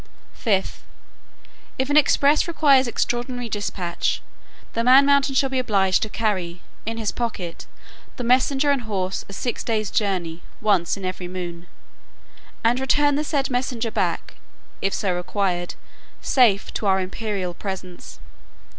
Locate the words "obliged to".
5.59-6.09